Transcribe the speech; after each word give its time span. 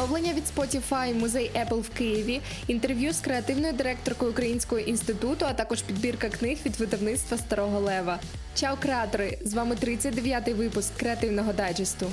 Оновлення 0.00 0.32
від 0.32 0.44
Spotify, 0.56 1.14
музей 1.14 1.50
Apple 1.54 1.80
в 1.80 1.88
Києві, 1.88 2.40
інтерв'ю 2.66 3.12
з 3.12 3.20
креативною 3.20 3.72
директоркою 3.72 4.30
Українського 4.30 4.80
інституту, 4.80 5.44
а 5.48 5.52
також 5.52 5.82
підбірка 5.82 6.28
книг 6.28 6.58
від 6.66 6.76
видавництва 6.76 7.38
Старого 7.38 7.80
Лева. 7.80 8.18
Чао, 8.54 8.76
креатори! 8.76 9.38
З 9.44 9.54
вами 9.54 9.74
39-й 9.74 10.52
випуск 10.52 10.96
креативного 10.96 11.52
дайджесту. 11.52 12.06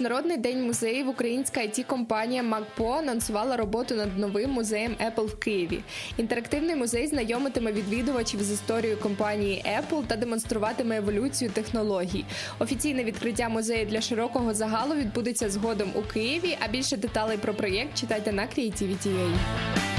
Міжнародний 0.00 0.36
день 0.36 0.66
музеїв 0.66 1.08
українська 1.08 1.60
it 1.60 1.84
компанія 1.84 2.42
МакПо 2.42 2.92
анонсувала 2.92 3.56
роботу 3.56 3.94
над 3.94 4.18
новим 4.18 4.50
музеєм 4.50 4.96
Apple 5.06 5.26
в 5.26 5.38
Києві. 5.38 5.80
Інтерактивний 6.16 6.76
музей 6.76 7.06
знайомитиме 7.06 7.72
відвідувачів 7.72 8.42
з 8.42 8.50
історією 8.50 8.98
компанії 8.98 9.64
Apple 9.78 10.06
та 10.06 10.16
демонструватиме 10.16 10.96
еволюцію 10.96 11.50
технологій. 11.50 12.24
Офіційне 12.58 13.04
відкриття 13.04 13.48
музею 13.48 13.86
для 13.86 14.00
широкого 14.00 14.54
загалу 14.54 14.94
відбудеться 14.94 15.50
згодом 15.50 15.90
у 15.94 16.02
Києві. 16.02 16.56
А 16.60 16.68
більше 16.68 16.96
деталей 16.96 17.38
про 17.38 17.54
проєкт 17.54 17.94
читайте 17.94 18.32
на 18.32 18.42
Creativity.ua. 18.42 19.89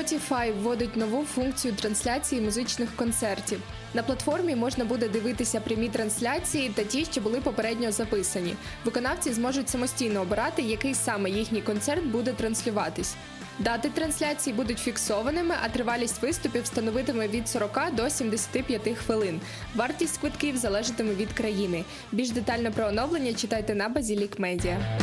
Spotify 0.00 0.52
вводить 0.52 0.96
нову 0.96 1.24
функцію 1.24 1.74
трансляції 1.74 2.40
музичних 2.40 2.96
концертів. 2.96 3.60
На 3.94 4.02
платформі 4.02 4.56
можна 4.56 4.84
буде 4.84 5.08
дивитися 5.08 5.60
прямі 5.60 5.88
трансляції 5.88 6.68
та 6.68 6.84
ті, 6.84 7.04
що 7.04 7.20
були 7.20 7.40
попередньо 7.40 7.92
записані. 7.92 8.54
Виконавці 8.84 9.32
зможуть 9.32 9.68
самостійно 9.68 10.20
обирати, 10.20 10.62
який 10.62 10.94
саме 10.94 11.30
їхній 11.30 11.60
концерт 11.60 12.04
буде 12.04 12.32
транслюватись. 12.32 13.14
Дати 13.58 13.88
трансляції 13.88 14.56
будуть 14.56 14.78
фіксованими, 14.78 15.54
а 15.62 15.68
тривалість 15.68 16.22
виступів 16.22 16.66
становитиме 16.66 17.28
від 17.28 17.48
40 17.48 17.78
до 17.96 18.10
75 18.10 18.96
хвилин. 18.96 19.40
Вартість 19.74 20.18
квитків 20.18 20.56
залежатиме 20.56 21.14
від 21.14 21.32
країни. 21.32 21.84
Більш 22.12 22.30
детально 22.30 22.72
про 22.72 22.86
оновлення 22.86 23.34
читайте 23.34 23.74
на 23.74 23.88
Базілік 23.88 24.38
Медіа. 24.38 25.00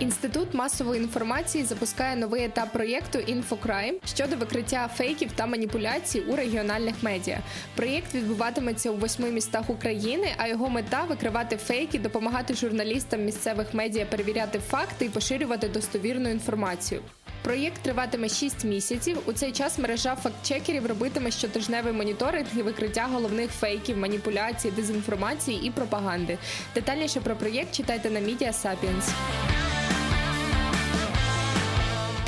Інститут 0.00 0.54
масової 0.54 1.00
інформації 1.00 1.64
запускає 1.64 2.16
новий 2.16 2.44
етап 2.44 2.72
проєкту 2.72 3.18
«Інфокрайм» 3.18 3.96
щодо 4.04 4.36
викриття 4.36 4.90
фейків 4.96 5.32
та 5.34 5.46
маніпуляцій 5.46 6.20
у 6.20 6.36
регіональних 6.36 6.94
медіа. 7.02 7.38
Проєкт 7.76 8.14
відбуватиметься 8.14 8.90
у 8.90 8.96
восьми 8.96 9.30
містах 9.30 9.70
України, 9.70 10.28
а 10.36 10.48
його 10.48 10.68
мета 10.68 11.04
викривати 11.04 11.56
фейки, 11.56 11.98
допомагати 11.98 12.54
журналістам 12.54 13.24
місцевих 13.24 13.74
медіа 13.74 14.06
перевіряти 14.06 14.58
факти 14.58 15.04
і 15.04 15.08
поширювати 15.08 15.68
достовірну 15.68 16.30
інформацію. 16.30 17.00
Проєкт 17.42 17.82
триватиме 17.82 18.28
6 18.28 18.64
місяців. 18.64 19.18
У 19.26 19.32
цей 19.32 19.52
час 19.52 19.78
мережа 19.78 20.16
фактчекерів 20.16 20.86
робитиме 20.86 21.30
щотижневий 21.30 21.92
моніторинг 21.92 22.46
і 22.56 22.62
викриття 22.62 23.08
головних 23.12 23.50
фейків, 23.50 23.98
маніпуляцій, 23.98 24.70
дезінформації 24.70 25.66
і 25.66 25.70
пропаганди. 25.70 26.38
Детальніше 26.74 27.20
про 27.20 27.36
проєкт 27.36 27.74
читайте 27.74 28.10
на 28.10 28.20
Media 28.20 28.52
Sapiens. 28.52 29.12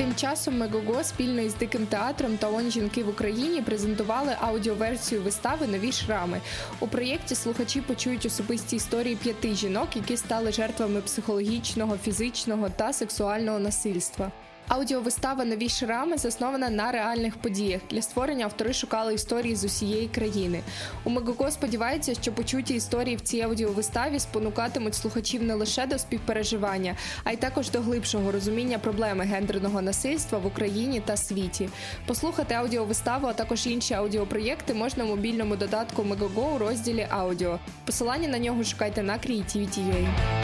Тим 0.03 0.15
часом 0.15 0.59
Мегого 0.59 1.05
спільно 1.05 1.41
із 1.41 1.55
диким 1.55 1.87
театром 1.87 2.37
та 2.37 2.49
«Он 2.49 2.71
жінки 2.71 3.05
в 3.05 3.09
Україні 3.09 3.63
презентували 3.63 4.37
аудіоверсію 4.41 5.23
вистави 5.23 5.67
Нові 5.67 5.93
шрами. 5.93 6.41
У 6.81 6.89
проєкті 6.89 7.35
слухачі 7.35 7.81
почують 7.81 8.27
особисті 8.27 8.77
історії 8.77 9.17
п'яти 9.17 9.55
жінок, 9.55 9.89
які 9.97 10.17
стали 10.17 10.53
жертвами 10.53 11.01
психологічного, 11.01 11.97
фізичного 11.97 12.69
та 12.69 12.93
сексуального 12.93 13.59
насильства. 13.59 14.33
Аудіовистава 14.73 15.45
Нові 15.45 15.69
шрами 15.69 16.19
заснована 16.19 16.71
на 16.71 16.93
реальних 16.93 17.37
подіях. 17.37 17.81
Для 17.91 18.03
створення 18.03 18.45
автори 18.45 18.73
шукали 18.73 19.15
історії 19.15 19.57
з 19.57 19.65
усієї 19.65 20.09
країни. 20.09 20.61
У 21.05 21.11
Мегого 21.11 21.51
сподівається, 21.51 22.15
що 22.15 22.33
почуті 22.33 22.75
історії 22.75 23.17
в 23.17 23.21
цій 23.21 23.41
аудіовиставі 23.41 24.19
спонукатимуть 24.19 24.95
слухачів 24.95 25.43
не 25.43 25.55
лише 25.55 25.87
до 25.87 25.99
співпереживання, 25.99 26.97
а 27.25 27.33
й 27.33 27.37
також 27.37 27.71
до 27.71 27.81
глибшого 27.81 28.33
розуміння 28.33 28.79
проблеми 28.79 29.25
гендерного 29.25 29.83
насильства 29.83 30.39
в 30.39 30.47
Україні 30.47 31.01
та 31.01 31.17
світі. 31.17 31.69
Послухати 32.07 32.55
аудіовиставу, 32.55 33.27
а 33.27 33.33
також 33.33 33.67
інші 33.67 33.95
аудіопроєкти 33.95 34.75
можна 34.75 35.05
в 35.05 35.07
мобільному 35.07 35.57
додатку 35.57 36.05
Мегого 36.05 36.55
у 36.55 36.59
розділі 36.59 37.07
Аудіо. 37.11 37.59
Посилання 37.85 38.29
на 38.29 38.39
нього 38.39 38.65
шукайте 38.65 39.03
на 39.03 39.13
Creativity.ua. 39.13 40.42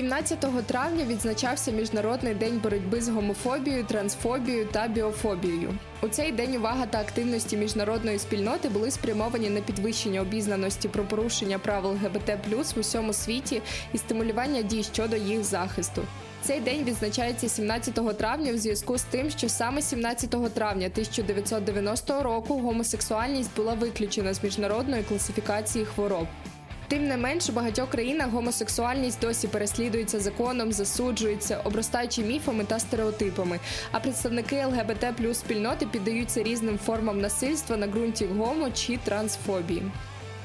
17 0.00 0.66
травня 0.66 1.04
відзначався 1.04 1.70
міжнародний 1.70 2.34
день 2.34 2.60
боротьби 2.62 3.00
з 3.00 3.08
гомофобією, 3.08 3.84
трансфобією 3.84 4.66
та 4.72 4.88
біофобією. 4.88 5.74
У 6.02 6.08
цей 6.08 6.32
день 6.32 6.56
увага 6.56 6.86
та 6.86 7.00
активності 7.00 7.56
міжнародної 7.56 8.18
спільноти 8.18 8.68
були 8.68 8.90
спрямовані 8.90 9.50
на 9.50 9.60
підвищення 9.60 10.20
обізнаності 10.20 10.88
про 10.88 11.04
порушення 11.04 11.58
прав 11.58 11.84
ЛГБТ 11.84 12.46
в 12.76 12.78
усьому 12.80 13.12
світі 13.12 13.62
і 13.92 13.98
стимулювання 13.98 14.62
дій 14.62 14.82
щодо 14.82 15.16
їх 15.16 15.44
захисту. 15.44 16.02
Цей 16.42 16.60
день 16.60 16.84
відзначається 16.84 17.48
17 17.48 18.18
травня 18.18 18.52
в 18.52 18.58
зв'язку 18.58 18.98
з 18.98 19.02
тим, 19.02 19.30
що 19.30 19.48
саме 19.48 19.82
17 19.82 20.54
травня 20.54 20.86
1990 20.86 22.22
року 22.22 22.58
гомосексуальність 22.58 23.56
була 23.56 23.74
виключена 23.74 24.34
з 24.34 24.44
міжнародної 24.44 25.02
класифікації 25.02 25.84
хвороб. 25.84 26.26
Тим 26.90 27.08
не 27.08 27.16
менш, 27.16 27.48
у 27.48 27.52
багатьох 27.52 27.90
країнах 27.90 28.30
гомосексуальність 28.30 29.20
досі 29.20 29.48
переслідується 29.48 30.20
законом, 30.20 30.72
засуджується, 30.72 31.60
обростаючи 31.64 32.22
міфами 32.22 32.64
та 32.64 32.78
стереотипами. 32.78 33.60
А 33.92 34.00
представники 34.00 34.64
ЛГБТ 34.66 35.16
плюс 35.16 35.38
спільноти 35.38 35.86
піддаються 35.86 36.42
різним 36.42 36.78
формам 36.78 37.20
насильства 37.20 37.76
на 37.76 37.86
ґрунті 37.86 38.26
гомо 38.26 38.70
чи 38.70 38.96
трансфобії. 38.96 39.82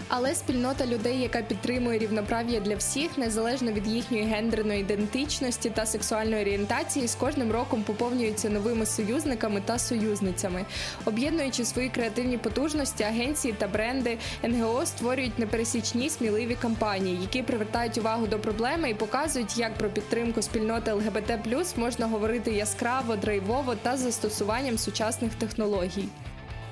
Але 0.07 0.35
спільнота 0.35 0.85
людей, 0.85 1.19
яка 1.19 1.41
підтримує 1.41 1.99
рівноправ'я 1.99 2.59
для 2.59 2.75
всіх, 2.75 3.17
незалежно 3.17 3.71
від 3.71 3.87
їхньої 3.87 4.23
гендерної 4.23 4.81
ідентичності 4.81 5.69
та 5.69 5.85
сексуальної 5.85 6.41
орієнтації, 6.41 7.07
з 7.07 7.15
кожним 7.15 7.51
роком 7.51 7.83
поповнюються 7.83 8.49
новими 8.49 8.85
союзниками 8.85 9.61
та 9.65 9.79
союзницями, 9.79 10.65
об'єднуючи 11.05 11.65
свої 11.65 11.89
креативні 11.89 12.37
потужності, 12.37 13.03
агенції 13.03 13.53
та 13.57 13.67
бренди, 13.67 14.17
НГО 14.43 14.85
створюють 14.85 15.39
непересічні 15.39 16.09
сміливі 16.09 16.55
кампанії, 16.55 17.17
які 17.21 17.43
привертають 17.43 17.97
увагу 17.97 18.27
до 18.27 18.39
проблеми 18.39 18.89
і 18.89 18.93
показують, 18.93 19.57
як 19.57 19.73
про 19.73 19.89
підтримку 19.89 20.41
спільноти 20.41 20.91
ЛГБТ 20.91 21.77
можна 21.77 22.07
говорити 22.07 22.51
яскраво, 22.51 23.15
драйвово 23.15 23.75
та 23.75 23.97
застосуванням 23.97 24.77
сучасних 24.77 25.35
технологій. 25.35 26.07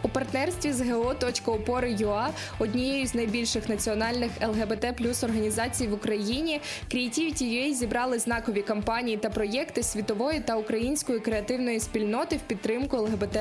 У 0.04 0.10
партнерстві 0.10 0.72
з 0.72 0.90
ГО.Опори.ЮА, 0.90 2.30
однією 2.60 3.08
з 3.08 3.16
найбільших 3.16 3.70
національних 3.70 4.32
ЛГБТ 4.42 4.96
плюс 4.98 5.24
організацій 5.24 5.88
в 5.88 5.94
Україні, 5.94 6.62
Creativity.ua 6.92 7.74
зібрали 7.74 8.20
знакові 8.20 8.62
кампанії 8.62 9.18
та 9.18 9.30
проєкти 9.30 9.84
світової 9.84 10.40
та 10.40 10.56
української 10.56 11.20
креативної 11.20 11.80
спільноти 11.80 12.36
в 12.38 12.40
підтримку 12.40 12.98
ЛГБТ 12.98 13.38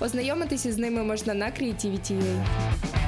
Ознайомитися 0.00 0.72
з 0.72 0.78
ними 0.78 1.02
можна 1.02 1.34
на 1.34 1.46
Creativity.ua 1.46 3.01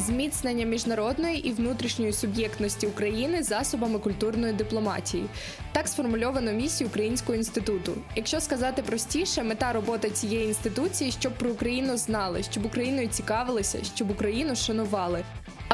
зміцнення 0.00 0.66
міжнародної 0.66 1.48
і 1.48 1.52
внутрішньої 1.52 2.12
суб'єктності 2.12 2.86
України 2.86 3.42
засобами 3.42 3.98
культурної 3.98 4.52
дипломатії. 4.52 5.24
Так 5.72 5.88
сформульовано 5.88 6.52
місію 6.52 6.88
Українського 6.88 7.34
інституту. 7.34 7.92
Якщо 8.16 8.40
сказати 8.40 8.82
простіше, 8.82 9.42
мета 9.42 9.72
роботи 9.72 10.10
цієї 10.10 10.46
інституції, 10.46 11.10
щоб 11.12 11.32
про 11.32 11.50
Україну 11.50 11.96
знали, 11.96 12.42
щоб 12.42 12.66
Україною 12.66 13.08
цікавилися, 13.08 13.78
щоб 13.94 14.10
Україну 14.10 14.56
шанували. 14.56 15.24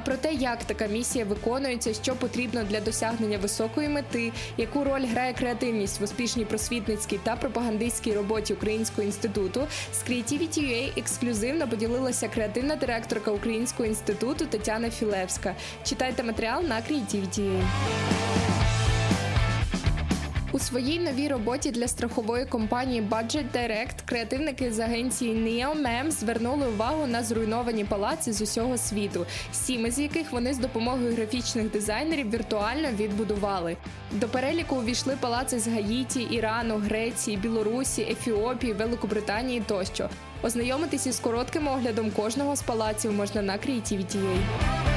Про 0.05 0.17
те, 0.17 0.33
як 0.33 0.65
така 0.65 0.87
місія 0.87 1.25
виконується, 1.25 1.95
що 1.95 2.15
потрібно 2.15 2.65
для 2.65 2.81
досягнення 2.81 3.39
високої 3.39 3.89
мети, 3.89 4.33
яку 4.57 4.85
роль 4.85 5.07
грає 5.07 5.33
креативність 5.33 6.01
в 6.01 6.05
успішній 6.05 6.45
просвітницькій 6.45 7.21
та 7.23 7.37
пропагандистській 7.37 8.13
роботі 8.13 8.55
Українського 8.55 9.03
інституту, 9.03 9.67
з 9.93 10.11
Creativity.ua 10.11 10.99
ексклюзивно 10.99 11.69
поділилася 11.69 12.29
креативна 12.29 12.77
директорка 12.77 13.31
Українського 13.31 13.89
інституту 13.89 14.47
Тетяна 14.47 14.91
Філевська. 14.91 15.55
Читайте 15.85 16.23
матеріал 16.23 16.63
на 16.63 16.77
Creativity.ua. 16.77 18.52
У 20.55 20.59
своїй 20.59 20.99
новій 20.99 21.29
роботі 21.29 21.71
для 21.71 21.89
страхової 21.89 22.47
компанії 22.47 23.03
Budget 23.03 23.45
Direct 23.55 23.95
креативники 24.05 24.73
з 24.73 24.79
агенції 24.79 25.35
NeoMem 25.35 26.11
звернули 26.11 26.69
увагу 26.69 27.07
на 27.07 27.23
зруйновані 27.23 27.85
палаци 27.85 28.33
з 28.33 28.43
усього 28.43 28.79
світу, 28.79 29.27
сім 29.53 29.87
із 29.87 29.99
яких 29.99 30.33
вони 30.33 30.55
з 30.55 30.59
допомогою 30.59 31.15
графічних 31.15 31.71
дизайнерів 31.71 32.31
віртуально 32.31 32.89
відбудували. 32.99 33.77
До 34.11 34.29
переліку 34.29 34.77
увійшли 34.77 35.17
палаци 35.21 35.59
з 35.59 35.69
Гаїті, 35.69 36.21
Ірану, 36.21 36.77
Греції, 36.77 37.37
Білорусі, 37.37 38.03
Ефіопії, 38.03 38.73
Великобританії 38.73 39.63
тощо. 39.67 40.09
Ознайомитися 40.43 41.13
з 41.13 41.21
коротким 41.21 41.69
оглядом 41.69 42.11
кожного 42.11 42.57
з 42.57 42.63
палаців 42.63 43.13
можна 43.13 43.43
на 43.43 43.53
Creativity.ua. 43.53 44.92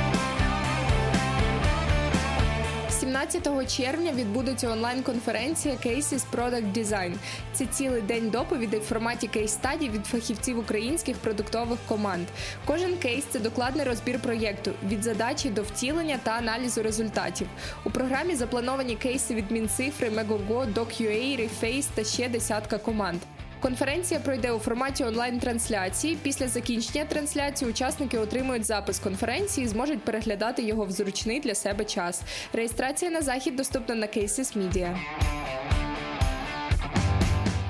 17 3.32 3.78
червня 3.78 4.12
відбудеться 4.12 4.70
онлайн-конференція 4.70 5.76
Cases 5.76 6.24
Product 6.34 6.74
Design. 6.74 7.14
Це 7.54 7.66
цілий 7.66 8.02
день 8.02 8.30
доповідей 8.30 8.80
в 8.80 8.84
форматі 8.84 9.28
кейс-стадій 9.28 9.90
від 9.90 10.06
фахівців 10.06 10.60
українських 10.60 11.18
продуктових 11.18 11.80
команд. 11.88 12.28
Кожен 12.66 12.98
кейс 12.98 13.26
це 13.30 13.40
докладний 13.40 13.86
розбір 13.86 14.20
проєкту 14.20 14.72
від 14.88 15.04
задачі 15.04 15.50
до 15.50 15.64
втілення 15.64 16.20
та 16.24 16.32
аналізу 16.32 16.84
результатів. 16.84 17.48
У 17.86 17.90
програмі 17.90 18.36
заплановані 18.36 18.96
кейси 18.96 19.36
від 19.36 19.52
Мінцифри, 19.52 20.10
Megogo, 20.10 20.74
DocUA, 20.74 21.40
Reface 21.40 21.86
та 21.96 22.04
ще 22.04 22.30
десятка 22.30 22.78
команд. 22.78 23.20
Конференція 23.62 24.20
пройде 24.20 24.52
у 24.52 24.60
форматі 24.60 25.04
онлайн-трансляції. 25.04 26.18
Після 26.22 26.48
закінчення 26.48 27.06
трансляції 27.06 27.72
учасники 27.72 28.18
отримують 28.18 28.66
запис 28.66 29.00
конференції 29.00 29.66
і 29.66 29.68
зможуть 29.68 30.04
переглядати 30.04 30.64
його 30.64 30.86
в 30.86 30.92
зручний 30.92 31.40
для 31.40 31.56
себе 31.56 31.86
час. 31.86 32.22
Реєстрація 32.54 33.12
на 33.12 33.22
захід 33.22 33.56
доступна 33.56 33.96
на 33.96 34.08
Cases 34.08 34.58
Media. 34.58 34.98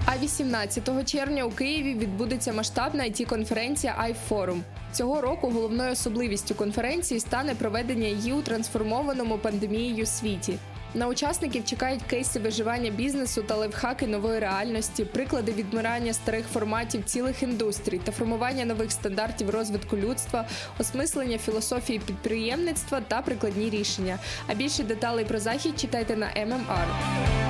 А 0.05 0.17
18 0.23 1.05
червня 1.05 1.43
у 1.43 1.49
Києві 1.49 1.93
відбудеться 1.93 2.53
масштабна 2.53 3.03
it 3.03 3.25
конференція 3.25 4.09
iForum. 4.09 4.61
Цього 4.91 5.21
року 5.21 5.49
головною 5.49 5.91
особливістю 5.91 6.55
конференції 6.55 7.19
стане 7.19 7.55
проведення 7.55 8.07
її 8.07 8.33
у 8.33 8.41
трансформованому 8.41 9.37
пандемією 9.37 10.05
світі. 10.05 10.57
На 10.95 11.07
учасників 11.07 11.65
чекають 11.65 12.03
кейси 12.03 12.39
виживання 12.39 12.91
бізнесу 12.91 13.43
та 13.43 13.55
лайфхаки 13.55 14.07
нової 14.07 14.39
реальності, 14.39 15.05
приклади 15.05 15.51
відмирання 15.51 16.13
старих 16.13 16.45
форматів 16.47 17.03
цілих 17.05 17.43
індустрій 17.43 17.99
та 18.03 18.11
формування 18.11 18.65
нових 18.65 18.91
стандартів 18.91 19.49
розвитку 19.49 19.97
людства, 19.97 20.45
осмислення 20.79 21.37
філософії 21.37 21.99
підприємництва 21.99 23.01
та 23.01 23.21
прикладні 23.21 23.69
рішення. 23.69 24.19
А 24.47 24.53
більше 24.53 24.83
деталей 24.83 25.25
про 25.25 25.39
захід 25.39 25.79
читайте 25.79 26.15
на 26.15 26.25
MMR. 26.25 27.44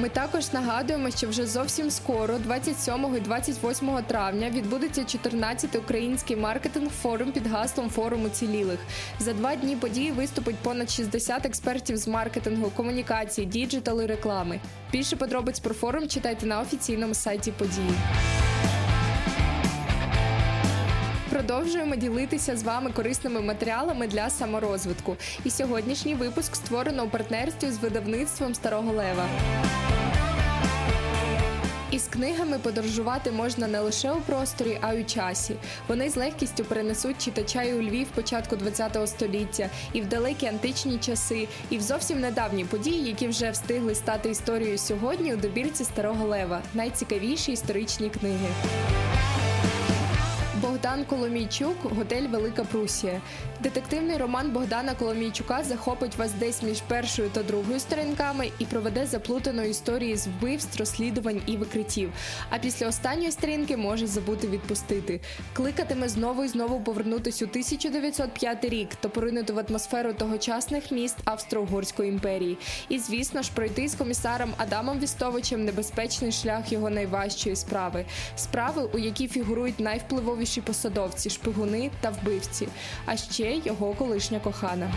Ми 0.00 0.08
також 0.08 0.52
нагадуємо, 0.52 1.10
що 1.10 1.28
вже 1.28 1.46
зовсім 1.46 1.90
скоро, 1.90 2.38
27 2.38 3.16
і 3.16 3.20
28 3.20 4.02
травня, 4.06 4.50
відбудеться 4.50 5.00
14-й 5.00 5.78
український 5.78 6.36
маркетинг 6.36 6.90
форум 6.90 7.32
під 7.32 7.46
гаслом 7.46 7.90
форуму 7.90 8.28
цілілих. 8.28 8.78
За 9.18 9.32
два 9.32 9.56
дні 9.56 9.76
події 9.76 10.10
виступить 10.10 10.56
понад 10.56 10.90
60 10.90 11.46
експертів 11.46 11.96
з 11.96 12.08
маркетингу, 12.08 12.70
комунікації, 12.76 13.46
digital 13.46 14.02
і 14.02 14.06
реклами. 14.06 14.60
Більше 14.92 15.16
подробиць 15.16 15.60
про 15.60 15.74
форум 15.74 16.08
читайте 16.08 16.46
на 16.46 16.60
офіційному 16.60 17.14
сайті 17.14 17.52
події. 17.52 17.94
Продовжуємо 21.38 21.96
ділитися 21.96 22.56
з 22.56 22.62
вами 22.62 22.90
корисними 22.90 23.40
матеріалами 23.40 24.06
для 24.06 24.30
саморозвитку. 24.30 25.16
І 25.44 25.50
сьогоднішній 25.50 26.14
випуск 26.14 26.56
створено 26.56 27.04
у 27.04 27.08
партнерстві 27.08 27.70
з 27.70 27.78
видавництвом 27.78 28.54
Старого 28.54 28.92
Лева. 28.92 29.26
Із 31.90 32.08
книгами 32.08 32.58
подорожувати 32.58 33.30
можна 33.30 33.66
не 33.66 33.80
лише 33.80 34.12
у 34.12 34.20
просторі, 34.20 34.78
а 34.80 34.92
й 34.92 35.00
у 35.00 35.04
часі. 35.04 35.54
Вони 35.88 36.10
з 36.10 36.16
легкістю 36.16 36.64
перенесуть 36.64 37.24
читача 37.24 37.62
і 37.62 37.74
у 37.74 37.82
Львів 37.82 38.06
початку 38.14 38.56
ХХ 38.56 39.06
століття, 39.06 39.70
і 39.92 40.00
в 40.00 40.08
далекі 40.08 40.46
античні 40.46 40.98
часи, 40.98 41.48
і 41.70 41.78
в 41.78 41.80
зовсім 41.80 42.20
недавні 42.20 42.64
події, 42.64 43.08
які 43.08 43.28
вже 43.28 43.50
встигли 43.50 43.94
стати 43.94 44.30
історією 44.30 44.78
сьогодні 44.78 45.34
у 45.34 45.36
добірці 45.36 45.84
Старого 45.84 46.26
Лева 46.26 46.62
найцікавіші 46.74 47.52
історичні 47.52 48.10
книги. 48.10 48.48
Богдан 50.98 51.18
Коломійчук 51.18 51.76
Готель 51.82 52.22
Велика 52.22 52.64
Прусія. 52.64 53.20
Детективний 53.60 54.16
роман 54.16 54.50
Богдана 54.50 54.94
Коломійчука 54.94 55.64
захопить 55.64 56.16
вас 56.16 56.32
десь 56.32 56.62
між 56.62 56.80
першою 56.80 57.28
та 57.28 57.42
другою 57.42 57.80
сторінками 57.80 58.50
і 58.58 58.64
проведе 58.64 59.06
заплутану 59.06 59.62
історії 59.62 60.16
з 60.16 60.26
вбивств, 60.26 60.78
розслідувань 60.78 61.40
і 61.46 61.56
викриттів. 61.56 62.12
А 62.50 62.58
після 62.58 62.88
останньої 62.88 63.30
сторінки 63.30 63.76
може 63.76 64.06
забути 64.06 64.48
відпустити. 64.48 65.20
Кликатиме 65.52 66.08
знову 66.08 66.44
і 66.44 66.48
знову 66.48 66.80
повернутись 66.80 67.42
у 67.42 67.44
1905 67.44 68.64
рік 68.64 68.88
та 68.94 69.08
поринути 69.08 69.52
в 69.52 69.58
атмосферу 69.68 70.12
тогочасних 70.12 70.92
міст 70.92 71.16
Австро-Угорської 71.24 72.08
імперії. 72.08 72.58
І, 72.88 72.98
звісно 72.98 73.42
ж, 73.42 73.50
пройти 73.54 73.88
з 73.88 73.94
комісаром 73.94 74.50
Адамом 74.56 74.98
Вістовичем 74.98 75.64
небезпечний 75.64 76.32
шлях 76.32 76.72
його 76.72 76.90
найважчої 76.90 77.56
справи 77.56 78.04
справи, 78.36 78.88
у 78.94 78.98
якій 78.98 79.28
фігурують 79.28 79.80
найвпливовіші 79.80 80.48
найвищі 80.48 80.60
посадовці, 80.88 81.30
шпигуни 81.30 81.90
та 82.00 82.10
вбивці, 82.10 82.68
а 83.06 83.16
ще 83.16 83.56
його 83.64 83.94
колишня 83.94 84.40
кохана. 84.40 84.92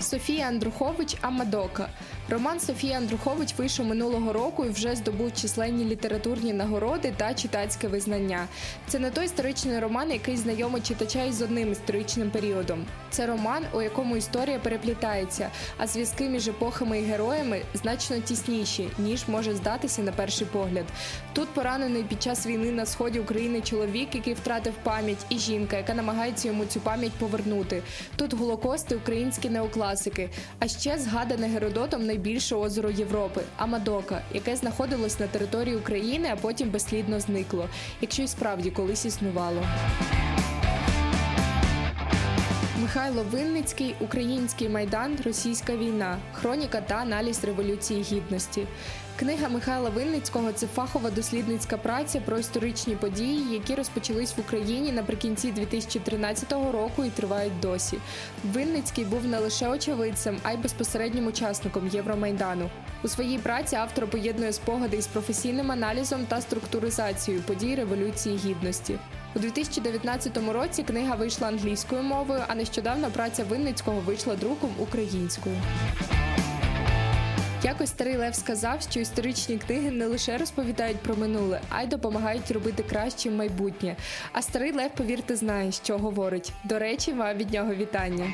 Софія 0.00 0.48
Андрухович 0.48 1.16
Амадока. 1.20 1.88
Роман 2.30 2.60
Софії 2.60 2.92
Андрухович 2.92 3.54
вийшов 3.58 3.86
минулого 3.86 4.32
року 4.32 4.64
і 4.64 4.68
вже 4.68 4.96
здобув 4.96 5.32
численні 5.34 5.84
літературні 5.84 6.52
нагороди 6.52 7.14
та 7.16 7.34
читацьке 7.34 7.88
визнання. 7.88 8.46
Це 8.88 8.98
не 8.98 9.10
той 9.10 9.24
історичний 9.24 9.78
роман, 9.78 10.10
який 10.10 10.36
знайомий 10.36 10.82
читача 10.82 11.24
із 11.24 11.42
одним 11.42 11.72
історичним 11.72 12.30
періодом. 12.30 12.84
Це 13.10 13.26
роман, 13.26 13.64
у 13.74 13.82
якому 13.82 14.16
історія 14.16 14.58
переплітається, 14.58 15.50
а 15.78 15.86
зв'язки 15.86 16.28
між 16.28 16.48
епохами 16.48 17.00
і 17.00 17.04
героями 17.04 17.62
значно 17.74 18.18
тісніші, 18.18 18.88
ніж 18.98 19.28
може 19.28 19.54
здатися 19.54 20.02
на 20.02 20.12
перший 20.12 20.46
погляд. 20.46 20.84
Тут 21.32 21.48
поранений 21.48 22.02
під 22.02 22.22
час 22.22 22.46
війни 22.46 22.72
на 22.72 22.86
сході 22.86 23.20
України 23.20 23.60
чоловік, 23.60 24.14
який 24.14 24.34
втратив 24.34 24.72
пам'ять, 24.82 25.26
і 25.28 25.38
жінка, 25.38 25.76
яка 25.76 25.94
намагається 25.94 26.48
йому 26.48 26.64
цю 26.64 26.80
пам'ять 26.80 27.12
повернути. 27.12 27.82
Тут 28.16 28.34
голокости, 28.34 28.96
українські 28.96 29.50
неокласики, 29.50 30.30
а 30.58 30.68
ще 30.68 30.98
згадане 30.98 31.46
Геродотом 31.46 32.06
найбільше 32.18 32.56
озеро 32.56 32.90
Європи 32.90 33.40
Амадока, 33.56 34.22
яке 34.34 34.56
знаходилось 34.56 35.20
на 35.20 35.26
території 35.26 35.76
України, 35.76 36.28
а 36.32 36.36
потім 36.36 36.70
безслідно 36.70 37.20
зникло, 37.20 37.68
якщо 38.00 38.22
й 38.22 38.28
справді 38.28 38.70
колись 38.70 39.04
існувало. 39.04 39.62
Михайло 42.82 43.24
Винницький, 43.30 43.94
Український 44.00 44.68
майдан, 44.68 45.16
Російська 45.24 45.76
війна, 45.76 46.18
хроніка 46.32 46.80
та 46.80 46.94
аналіз 46.94 47.44
революції 47.44 48.02
гідності. 48.02 48.66
Книга 49.18 49.48
Михайла 49.48 49.90
Винницького 49.90 50.52
це 50.52 50.66
фахова 50.66 51.10
дослідницька 51.10 51.76
праця 51.76 52.20
про 52.20 52.38
історичні 52.38 52.96
події, 52.96 53.52
які 53.52 53.74
розпочались 53.74 54.36
в 54.36 54.40
Україні 54.40 54.92
наприкінці 54.92 55.52
2013 55.52 56.52
року 56.52 57.04
і 57.04 57.10
тривають 57.10 57.60
досі. 57.60 57.98
Винницький 58.44 59.04
був 59.04 59.24
не 59.24 59.38
лише 59.38 59.68
очевидцем, 59.68 60.38
а 60.42 60.52
й 60.52 60.56
безпосереднім 60.56 61.26
учасником 61.26 61.88
Євромайдану. 61.88 62.70
У 63.02 63.08
своїй 63.08 63.38
праці 63.38 63.76
автор 63.76 64.06
поєднує 64.06 64.52
спогади 64.52 64.96
із 64.96 65.06
професійним 65.06 65.72
аналізом 65.72 66.26
та 66.28 66.40
структуризацією 66.40 67.42
подій 67.42 67.74
Революції 67.74 68.40
Гідності. 68.44 68.98
У 69.36 69.38
2019 69.38 70.38
році 70.52 70.82
книга 70.82 71.14
вийшла 71.14 71.48
англійською 71.48 72.02
мовою, 72.02 72.42
а 72.48 72.54
нещодавно 72.54 73.10
праця 73.10 73.44
Винницького 73.44 74.00
вийшла 74.00 74.36
друком 74.36 74.70
українською. 74.78 75.56
Якось 77.62 77.90
старий 77.90 78.16
Лев 78.16 78.34
сказав, 78.34 78.82
що 78.82 79.00
історичні 79.00 79.58
книги 79.58 79.90
не 79.90 80.06
лише 80.06 80.38
розповідають 80.38 80.96
про 80.96 81.16
минуле, 81.16 81.60
а 81.68 81.82
й 81.82 81.86
допомагають 81.86 82.50
робити 82.50 82.82
краще 82.82 83.30
майбутнє. 83.30 83.96
А 84.32 84.42
старий 84.42 84.72
Лев, 84.72 84.90
повірте, 84.96 85.36
знає, 85.36 85.72
що 85.72 85.98
говорить. 85.98 86.52
До 86.64 86.78
речі, 86.78 87.12
вам 87.12 87.36
від 87.36 87.52
нього 87.52 87.74
вітання. 87.74 88.32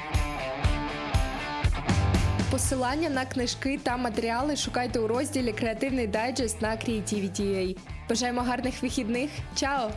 Посилання 2.50 3.11
на 3.11 3.25
книжки 3.25 3.81
та 3.83 3.97
матеріали 3.97 4.57
шукайте 4.57 4.99
у 4.99 5.07
розділі 5.07 5.52
Креативний 5.52 6.07
дайджест 6.07 6.62
на 6.62 6.71
Creativity.ua. 6.71 7.76
Бажаємо 8.09 8.40
гарних 8.40 8.83
вихідних. 8.83 9.31
Чао! 9.54 9.90